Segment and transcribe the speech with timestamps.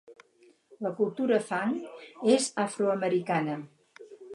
[0.85, 1.77] La cultura Fang
[2.39, 3.65] és afroamericana.